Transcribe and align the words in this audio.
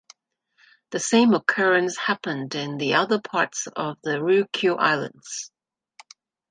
The 0.89 0.99
same 0.99 1.35
occurrence 1.35 1.95
happened 1.95 2.55
in 2.55 2.79
the 2.79 2.95
other 2.95 3.21
parts 3.21 3.67
of 3.75 3.99
the 4.01 4.17
Ryukyu 4.17 4.75
Islands. 4.79 5.51